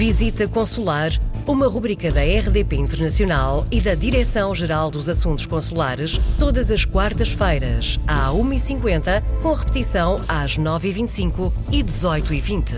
Visita 0.00 0.48
Consular, 0.48 1.10
uma 1.46 1.68
rubrica 1.68 2.10
da 2.10 2.22
RDP 2.22 2.74
Internacional 2.76 3.66
e 3.70 3.82
da 3.82 3.94
Direção-Geral 3.94 4.90
dos 4.90 5.10
Assuntos 5.10 5.44
Consulares, 5.44 6.18
todas 6.38 6.70
as 6.70 6.86
quartas-feiras, 6.86 8.00
à 8.06 8.30
1h50, 8.30 9.22
com 9.42 9.52
repetição 9.52 10.24
às 10.26 10.56
9h25 10.56 11.52
e 11.70 11.84
18h20. 11.84 12.76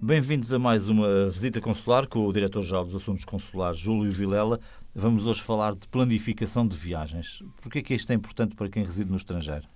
Bem-vindos 0.00 0.50
a 0.50 0.58
mais 0.58 0.88
uma 0.88 1.28
visita 1.28 1.60
consular 1.60 2.06
com 2.06 2.26
o 2.26 2.32
Diretor-Geral 2.32 2.86
dos 2.86 2.96
Assuntos 2.96 3.26
Consulares, 3.26 3.78
Júlio 3.78 4.10
Vilela. 4.10 4.60
Vamos 4.94 5.26
hoje 5.26 5.42
falar 5.42 5.74
de 5.74 5.86
planificação 5.88 6.66
de 6.66 6.74
viagens. 6.74 7.42
Por 7.60 7.70
que 7.70 7.80
é 7.80 7.82
que 7.82 7.92
isto 7.92 8.10
é 8.12 8.14
importante 8.14 8.54
para 8.54 8.70
quem 8.70 8.82
reside 8.82 9.10
no 9.10 9.18
estrangeiro? 9.18 9.68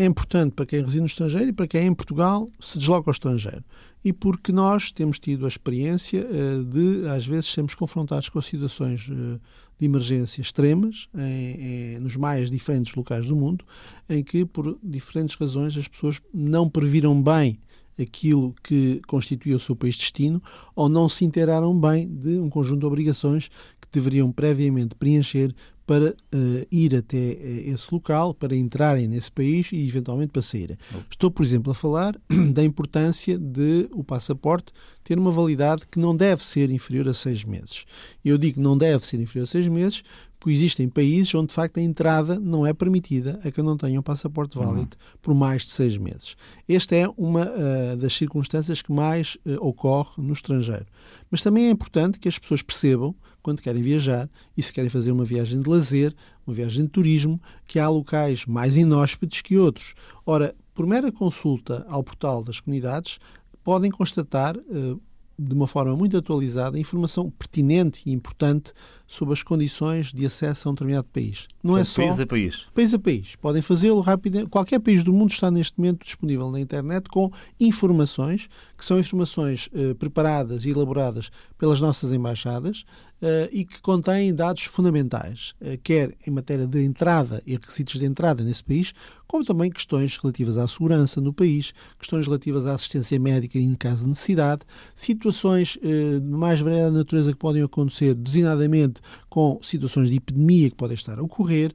É 0.00 0.06
importante 0.06 0.54
para 0.54 0.64
quem 0.64 0.80
reside 0.80 1.00
no 1.00 1.06
estrangeiro 1.06 1.50
e 1.50 1.52
para 1.52 1.68
quem 1.68 1.82
é 1.82 1.84
em 1.84 1.92
Portugal 1.92 2.50
se 2.58 2.78
desloca 2.78 3.10
ao 3.10 3.12
estrangeiro. 3.12 3.62
E 4.02 4.14
porque 4.14 4.50
nós 4.50 4.90
temos 4.90 5.18
tido 5.18 5.44
a 5.44 5.48
experiência 5.48 6.26
uh, 6.26 6.64
de, 6.64 7.06
às 7.06 7.26
vezes, 7.26 7.52
sermos 7.52 7.74
confrontados 7.74 8.30
com 8.30 8.40
situações 8.40 9.06
uh, 9.08 9.38
de 9.78 9.84
emergência 9.84 10.40
extremas 10.40 11.06
em, 11.14 11.96
em, 11.96 11.98
nos 11.98 12.16
mais 12.16 12.50
diferentes 12.50 12.94
locais 12.94 13.26
do 13.26 13.36
mundo, 13.36 13.62
em 14.08 14.24
que, 14.24 14.46
por 14.46 14.78
diferentes 14.82 15.36
razões, 15.36 15.76
as 15.76 15.86
pessoas 15.86 16.18
não 16.32 16.66
previram 16.66 17.20
bem 17.22 17.60
aquilo 18.00 18.54
que 18.64 19.02
constituía 19.06 19.56
o 19.56 19.60
seu 19.60 19.76
país 19.76 19.96
de 19.96 20.00
destino 20.00 20.42
ou 20.74 20.88
não 20.88 21.10
se 21.10 21.26
inteiraram 21.26 21.78
bem 21.78 22.08
de 22.08 22.38
um 22.38 22.48
conjunto 22.48 22.80
de 22.80 22.86
obrigações 22.86 23.50
que 23.78 23.88
deveriam 23.92 24.32
previamente 24.32 24.94
preencher 24.94 25.54
para 25.90 26.10
uh, 26.10 26.66
ir 26.70 26.94
até 26.94 27.16
uh, 27.16 27.74
esse 27.74 27.92
local, 27.92 28.32
para 28.32 28.54
entrarem 28.54 29.08
nesse 29.08 29.28
país 29.28 29.72
e 29.72 29.88
eventualmente 29.88 30.30
para 30.30 30.40
saírem. 30.40 30.76
Estou, 31.10 31.32
por 31.32 31.44
exemplo, 31.44 31.72
a 31.72 31.74
falar 31.74 32.16
da 32.54 32.62
importância 32.62 33.36
de 33.36 33.88
o 33.90 34.04
passaporte 34.04 34.72
ter 35.02 35.18
uma 35.18 35.32
validade 35.32 35.82
que 35.90 35.98
não 35.98 36.14
deve 36.14 36.44
ser 36.44 36.70
inferior 36.70 37.08
a 37.08 37.12
seis 37.12 37.42
meses. 37.42 37.86
Eu 38.24 38.38
digo 38.38 38.60
não 38.60 38.78
deve 38.78 39.04
ser 39.04 39.18
inferior 39.18 39.42
a 39.42 39.46
seis 39.48 39.66
meses 39.66 40.04
porque 40.40 40.56
existem 40.56 40.88
países 40.88 41.34
onde, 41.34 41.48
de 41.48 41.54
facto, 41.54 41.78
a 41.78 41.82
entrada 41.82 42.40
não 42.40 42.66
é 42.66 42.72
permitida 42.72 43.38
a 43.44 43.50
que 43.50 43.60
não 43.60 43.76
tenham 43.76 44.02
passaporte 44.02 44.58
uhum. 44.58 44.64
válido 44.64 44.96
uhum. 44.96 45.18
por 45.20 45.34
mais 45.34 45.62
de 45.64 45.72
seis 45.72 45.98
meses. 45.98 46.34
Esta 46.66 46.96
é 46.96 47.06
uma 47.16 47.46
uh, 47.46 47.96
das 47.98 48.14
circunstâncias 48.14 48.80
que 48.80 48.90
mais 48.90 49.36
uh, 49.46 49.56
ocorre 49.60 50.14
no 50.16 50.32
estrangeiro. 50.32 50.86
Mas 51.30 51.42
também 51.42 51.66
é 51.66 51.70
importante 51.70 52.18
que 52.18 52.26
as 52.26 52.38
pessoas 52.38 52.62
percebam, 52.62 53.14
quando 53.42 53.60
querem 53.60 53.82
viajar, 53.82 54.30
e 54.56 54.62
se 54.62 54.72
querem 54.72 54.88
fazer 54.88 55.12
uma 55.12 55.26
viagem 55.26 55.60
de 55.60 55.68
lazer, 55.68 56.14
uma 56.46 56.54
viagem 56.54 56.84
de 56.84 56.90
turismo, 56.90 57.40
que 57.66 57.78
há 57.78 57.88
locais 57.88 58.46
mais 58.46 58.78
inóspitos 58.78 59.42
que 59.42 59.58
outros. 59.58 59.94
Ora, 60.24 60.54
por 60.72 60.86
mera 60.86 61.12
consulta 61.12 61.84
ao 61.86 62.02
portal 62.02 62.42
das 62.42 62.60
comunidades, 62.60 63.18
podem 63.62 63.90
constatar 63.90 64.56
uh, 64.56 65.00
de 65.40 65.54
uma 65.54 65.66
forma 65.66 65.96
muito 65.96 66.16
atualizada 66.16 66.78
informação 66.78 67.30
pertinente 67.30 68.02
e 68.04 68.12
importante 68.12 68.72
sobre 69.06 69.32
as 69.32 69.42
condições 69.42 70.12
de 70.12 70.24
acesso 70.26 70.68
a 70.68 70.70
um 70.70 70.74
determinado 70.74 71.08
país. 71.08 71.48
Não 71.62 71.76
é 71.76 71.82
só 71.82 72.02
país 72.02 72.20
a 72.20 72.26
país. 72.26 72.68
País 72.74 72.94
a 72.94 72.98
país. 72.98 73.36
Podem 73.36 73.62
fazê-lo 73.62 74.00
rapidamente. 74.00 74.50
Qualquer 74.50 74.78
país 74.78 75.02
do 75.02 75.12
mundo 75.12 75.30
está 75.30 75.50
neste 75.50 75.76
momento 75.78 76.04
disponível 76.04 76.50
na 76.50 76.60
internet 76.60 77.08
com 77.08 77.30
informações 77.58 78.48
que 78.76 78.84
são 78.84 79.00
informações 79.00 79.68
eh, 79.74 79.94
preparadas 79.94 80.64
e 80.64 80.70
elaboradas 80.70 81.30
pelas 81.58 81.80
nossas 81.80 82.12
embaixadas 82.12 82.84
uh, 83.20 83.48
e 83.52 83.64
que 83.64 83.80
contêm 83.80 84.34
dados 84.34 84.64
fundamentais, 84.64 85.54
uh, 85.60 85.78
quer 85.82 86.16
em 86.26 86.30
matéria 86.30 86.66
de 86.66 86.82
entrada 86.82 87.42
e 87.46 87.52
requisitos 87.52 87.98
de 87.98 88.06
entrada 88.06 88.42
nesse 88.42 88.64
país, 88.64 88.94
como 89.26 89.44
também 89.44 89.70
questões 89.70 90.16
relativas 90.16 90.58
à 90.58 90.66
segurança 90.66 91.20
no 91.20 91.32
país, 91.32 91.72
questões 91.98 92.26
relativas 92.26 92.66
à 92.66 92.74
assistência 92.74 93.18
médica 93.18 93.58
em 93.58 93.74
caso 93.74 94.02
de 94.02 94.08
necessidade, 94.08 94.62
situações 94.94 95.29
uh, 95.30 96.20
de 96.20 96.28
mais 96.28 96.60
variada 96.60 96.90
natureza 96.90 97.32
que 97.32 97.38
podem 97.38 97.62
acontecer, 97.62 98.14
designadamente 98.14 99.00
com 99.28 99.58
situações 99.62 100.10
de 100.10 100.16
epidemia 100.16 100.70
que 100.70 100.76
podem 100.76 100.94
estar 100.94 101.18
a 101.18 101.22
ocorrer, 101.22 101.72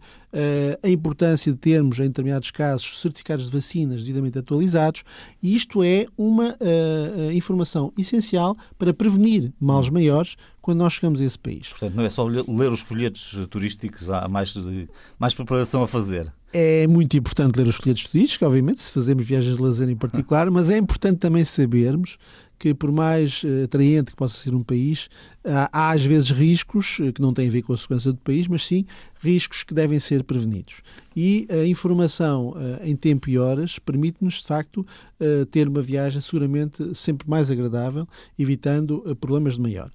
a 0.84 0.90
importância 0.90 1.50
de 1.54 1.58
termos, 1.58 1.98
em 2.00 2.08
determinados 2.08 2.52
casos, 2.52 3.00
certificados 3.00 3.46
de 3.46 3.52
vacinas 3.52 4.02
devidamente 4.02 4.38
atualizados, 4.38 5.06
e 5.42 5.56
isto 5.56 5.82
é 5.82 6.06
uma 6.18 6.58
informação 7.34 7.94
essencial 7.98 8.58
para 8.78 8.94
prevenir 8.94 9.54
males 9.58 9.88
maiores 9.88 10.36
quando 10.62 10.80
nós 10.80 10.92
chegamos 10.92 11.22
a 11.22 11.24
esse 11.24 11.40
país. 11.40 11.70
Portanto, 11.70 11.96
não 11.96 12.04
é 12.04 12.10
só 12.10 12.26
ler 12.28 12.70
os 12.70 12.82
folhetos 12.82 13.40
turísticos, 13.50 14.10
há 14.10 14.28
mais, 14.28 14.54
mais 15.18 15.34
preparação 15.34 15.82
a 15.82 15.88
fazer. 15.88 16.30
É 16.52 16.86
muito 16.88 17.16
importante 17.16 17.56
ler 17.56 17.68
os 17.68 17.76
folhetos 17.76 18.06
turísticos, 18.06 18.46
obviamente, 18.46 18.82
se 18.82 18.92
fazemos 18.92 19.26
viagens 19.26 19.56
de 19.56 19.62
lazer 19.62 19.90
em 19.90 19.96
particular, 19.96 20.52
mas 20.52 20.70
é 20.70 20.78
importante 20.78 21.20
também 21.20 21.46
sabermos 21.46 22.18
que, 22.58 22.74
por 22.74 22.92
mais 22.92 23.42
eh, 23.44 23.64
atraente 23.64 24.12
que 24.12 24.18
possa 24.18 24.38
ser 24.38 24.54
um 24.54 24.64
país, 24.64 25.10
há, 25.44 25.92
às 25.92 26.06
vezes 26.06 26.32
riscos 26.32 26.98
eh, 27.02 27.12
que 27.12 27.22
não 27.22 27.34
têm 27.34 27.48
a 27.48 27.52
ver 27.52 27.62
com 27.62 27.74
a 27.74 27.78
segurança 27.78 28.12
do 28.12 28.20
país, 28.20 28.48
mas 28.48 28.66
sim 28.66 28.86
riscos 29.22 29.64
que 29.64 29.74
devem 29.74 30.00
ser 30.00 30.24
prevenidos. 30.24 30.82
E 31.16 31.48
a 31.50 31.66
informação 31.66 32.56
eh, 32.58 32.90
em 32.90 32.96
tempo 32.96 33.30
e 33.30 33.38
horas 33.38 33.80
permite-nos, 33.80 34.36
de 34.42 34.48
facto, 34.48 34.86
ter 35.50 35.68
uma 35.68 35.82
viagem 35.82 36.20
seguramente 36.20 36.94
sempre 36.94 37.28
mais 37.30 37.50
agradável, 37.50 38.06
evitando 38.38 39.16
problemas 39.20 39.56
de 39.56 39.62
maior. 39.62 39.90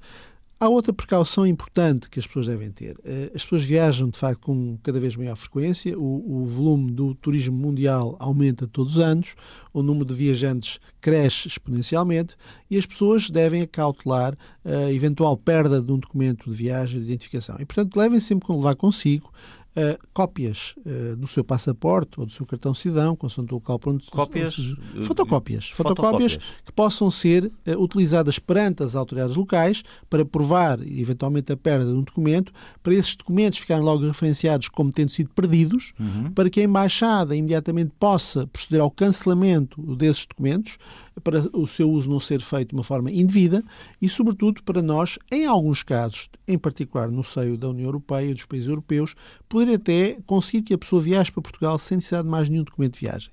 Há 0.63 0.69
outra 0.69 0.93
precaução 0.93 1.47
importante 1.47 2.11
que 2.11 2.19
as 2.19 2.27
pessoas 2.27 2.47
devem 2.47 2.71
ter. 2.71 2.95
Eh, 3.03 3.33
as 3.35 3.45
pessoas 3.45 3.65
viajam, 3.65 4.11
de 4.11 4.19
facto, 4.19 4.43
com 4.43 4.77
cada 4.83 5.01
vez 5.01 5.17
maior 5.17 5.35
frequência, 5.35 5.99
o, 5.99 6.43
o, 6.43 6.45
volume 6.45 6.93
do 6.93 7.15
turismo 7.15 7.57
mundial 7.57 8.15
aumenta 8.19 8.67
todos 8.67 8.97
os 8.97 9.03
anos, 9.03 9.35
o 9.73 9.83
número 9.83 10.05
de 10.05 10.13
viajantes 10.13 10.79
cresce 11.01 11.49
exponencialmente 11.49 12.37
e 12.71 12.77
as 12.77 12.85
pessoas 12.85 13.31
devem 13.31 13.63
acautelar 13.63 14.37
a 14.63 14.93
eventual 14.93 15.35
perda 15.35 15.81
de 15.81 15.91
um 15.91 15.99
documento 15.99 16.51
de 16.51 16.55
viagem, 16.55 17.01
de 17.01 17.07
identificação. 17.07 17.57
E, 17.59 17.65
portanto, 17.65 17.97
levem 17.97 18.21
sempre 18.21 18.55
levar 18.55 18.77
consigo 18.77 19.33
uh, 19.77 19.99
cópias 20.13 20.75
uh, 20.79 21.17
do 21.17 21.27
seu 21.27 21.45
passaporte 21.45 22.19
ou 22.19 22.27
do 22.27 22.33
seu 22.33 22.47
cartão 22.47 22.75
cidadão, 22.75 23.15
consoante 23.17 23.53
o 23.53 23.57
local 23.57 23.79
para 23.79 23.91
onde... 23.93 24.07
Cópias? 24.07 24.55
Seja, 24.55 24.77
fotocópias, 25.03 25.71
fotocópias. 25.71 26.39
que 26.65 26.73
possam 26.73 27.11
ser 27.11 27.47
uh, 27.47 27.83
utilizadas 27.83 28.39
perante 28.39 28.83
as 28.83 28.95
autoridades 28.95 29.37
locais 29.37 29.83
para 30.09 30.25
provar, 30.25 30.81
eventualmente, 30.87 31.53
a 31.53 31.57
perda 31.57 31.85
de 31.85 31.93
um 31.93 32.03
documento, 32.03 32.53
para 32.83 32.95
esses 32.95 33.15
documentos 33.17 33.59
ficarem 33.59 33.83
logo 33.83 34.07
referenciados 34.07 34.69
como 34.69 34.93
tendo 34.93 35.11
sido 35.11 35.31
perdidos, 35.31 35.93
uhum. 35.99 36.33
para 36.33 36.51
que 36.51 36.61
a 36.61 36.65
Embaixada 36.65 37.35
imediatamente 37.35 37.93
possa 37.99 38.47
proceder 38.47 38.81
ao 38.81 38.91
cancelamento 38.91 39.81
desses 39.97 40.27
documentos, 40.27 40.79
para 41.21 41.41
o 41.57 41.67
seu 41.67 41.91
uso 41.91 42.11
não 42.11 42.21
ser 42.21 42.41
feito 42.41 42.71
de 42.71 42.75
uma 42.75 42.85
forma 42.85 43.11
indevida 43.11 43.63
e, 44.01 44.09
sobretudo, 44.09 44.63
para 44.63 44.83
nós, 44.83 45.19
em 45.31 45.47
alguns 45.47 45.83
casos, 45.83 46.29
em 46.47 46.59
particular 46.59 47.11
no 47.11 47.23
seio 47.23 47.57
da 47.57 47.69
União 47.69 47.87
Europeia 47.87 48.31
e 48.31 48.35
dos 48.35 48.45
países 48.45 48.69
europeus, 48.69 49.15
poder 49.49 49.75
até 49.75 50.19
conseguir 50.27 50.63
que 50.63 50.75
a 50.75 50.79
pessoa 50.79 51.03
viaje 51.03 51.31
para 51.31 51.43
Portugal 51.43 51.79
sem 51.79 51.97
necessidade 51.97 52.25
de 52.25 52.31
mais 52.31 52.49
nenhum 52.49 52.65
documento 52.65 52.95
de 52.95 53.01
viagem. 53.01 53.31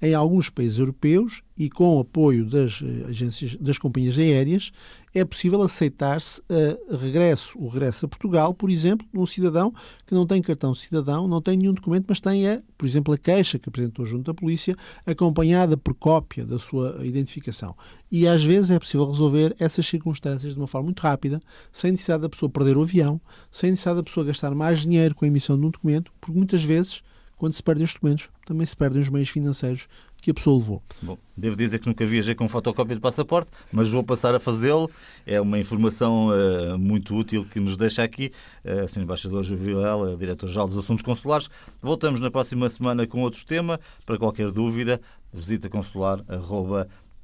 Em 0.00 0.14
alguns 0.14 0.50
países 0.50 0.78
europeus 0.78 1.42
e 1.56 1.70
com 1.70 1.96
o 1.96 2.00
apoio 2.00 2.44
das 2.44 2.82
eh, 2.82 3.06
agências 3.08 3.56
das 3.56 3.78
companhias 3.78 4.18
aéreas, 4.18 4.70
é 5.14 5.24
possível 5.24 5.62
aceitar-se 5.62 6.42
uh, 6.42 6.96
regresso, 6.98 7.58
o 7.58 7.68
regresso 7.68 8.04
a 8.04 8.08
Portugal, 8.08 8.52
por 8.52 8.68
exemplo, 8.68 9.06
de 9.10 9.18
um 9.18 9.24
cidadão 9.24 9.72
que 10.06 10.12
não 10.14 10.26
tem 10.26 10.42
cartão 10.42 10.74
cidadão, 10.74 11.26
não 11.26 11.40
tem 11.40 11.56
nenhum 11.56 11.72
documento, 11.72 12.04
mas 12.08 12.20
tem, 12.20 12.46
a, 12.46 12.60
por 12.76 12.86
exemplo, 12.86 13.14
a 13.14 13.16
queixa 13.16 13.58
que 13.58 13.70
apresentou 13.70 14.04
junto 14.04 14.30
à 14.30 14.34
polícia, 14.34 14.76
acompanhada 15.06 15.78
por 15.78 15.94
cópia 15.94 16.44
da 16.44 16.58
sua 16.58 16.98
identificação. 17.02 17.74
E 18.12 18.28
às 18.28 18.44
vezes 18.44 18.70
é 18.70 18.78
possível 18.78 19.06
resolver 19.06 19.56
essas 19.58 19.86
circunstâncias 19.86 20.52
de 20.52 20.58
uma 20.58 20.66
forma 20.66 20.86
muito 20.86 21.00
rápida, 21.00 21.40
sem 21.72 21.92
necessidade 21.92 22.22
da 22.22 22.28
pessoa 22.28 22.50
perder 22.50 22.76
o 22.76 22.82
avião, 22.82 23.18
sem 23.50 23.70
necessidade 23.70 24.00
da 24.00 24.04
pessoa 24.04 24.26
gastar 24.26 24.54
mais 24.54 24.80
dinheiro 24.80 25.14
com 25.14 25.24
a 25.24 25.28
emissão 25.28 25.58
de 25.58 25.64
um 25.64 25.70
documento, 25.70 26.12
porque 26.20 26.36
muitas 26.36 26.62
vezes 26.62 27.02
quando 27.36 27.52
se 27.52 27.62
perdem 27.62 27.84
os 27.84 27.92
documentos, 27.92 28.28
também 28.46 28.66
se 28.66 28.76
perdem 28.76 29.00
os 29.00 29.08
meios 29.08 29.28
financeiros 29.28 29.88
que 30.20 30.30
a 30.30 30.34
pessoa 30.34 30.58
levou. 30.58 30.82
Bom, 31.02 31.18
devo 31.36 31.54
dizer 31.56 31.78
que 31.78 31.86
nunca 31.86 32.04
viajei 32.06 32.34
com 32.34 32.48
fotocópia 32.48 32.96
de 32.96 33.00
passaporte, 33.00 33.50
mas 33.70 33.88
vou 33.88 34.02
passar 34.02 34.34
a 34.34 34.40
fazê-lo. 34.40 34.90
É 35.26 35.40
uma 35.40 35.58
informação 35.58 36.30
uh, 36.30 36.78
muito 36.78 37.14
útil 37.14 37.44
que 37.44 37.60
nos 37.60 37.76
deixa 37.76 38.02
aqui. 38.02 38.32
Uh, 38.64 38.88
Sr. 38.88 39.02
Embaixador 39.02 39.42
Juvilela, 39.42 40.16
Diretor-Geral 40.16 40.66
dos 40.66 40.78
Assuntos 40.78 41.04
Consulares. 41.04 41.48
Voltamos 41.82 42.20
na 42.20 42.30
próxima 42.30 42.68
semana 42.70 43.06
com 43.06 43.20
outro 43.22 43.44
tema. 43.44 43.78
Para 44.04 44.18
qualquer 44.18 44.50
dúvida, 44.50 45.00
visita 45.32 45.68
consular 45.68 46.24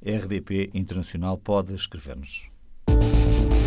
rdp 0.05 0.69
internacional. 0.73 1.37
Pode 1.37 1.73
escrever-nos. 1.73 2.52